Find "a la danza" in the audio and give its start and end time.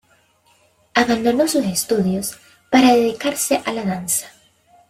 3.63-4.31